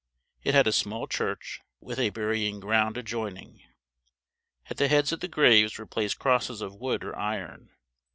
It 0.41 0.55
had 0.55 0.65
a 0.65 0.71
small 0.71 1.05
church, 1.05 1.61
with 1.79 1.99
a 1.99 2.09
burying 2.09 2.59
ground 2.59 2.97
adjoining. 2.97 3.61
At 4.67 4.77
the 4.77 4.87
heads 4.87 5.11
of 5.11 5.19
the 5.19 5.27
graves 5.27 5.77
were 5.77 5.85
placed 5.85 6.17
crosses 6.17 6.59
of 6.59 6.73
wood 6.73 7.03
or 7.03 7.15
iron. 7.15 7.69